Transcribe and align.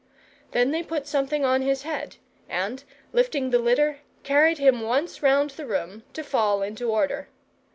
Then 0.49 0.71
they 0.71 0.81
put 0.81 1.05
something 1.05 1.45
on 1.45 1.61
his 1.61 1.83
head, 1.83 2.15
and, 2.49 2.83
lifting 3.13 3.51
the 3.51 3.59
litter, 3.59 3.99
carried 4.23 4.57
him 4.57 4.81
once 4.81 5.21
round 5.21 5.51
the 5.51 5.67
room, 5.67 6.01
to 6.13 6.23
fall 6.23 6.63
into 6.63 6.89
order. 6.89 7.27